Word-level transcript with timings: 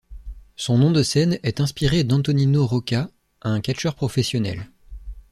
Son 0.55 0.79
nom 0.79 0.89
de 0.89 1.03
scène 1.03 1.37
est 1.43 1.61
inspiré 1.61 2.03
d'Antonino 2.03 2.65
Rocca, 2.65 3.11
un 3.43 3.61
catcheur 3.61 3.93
professionnel. 3.93 4.67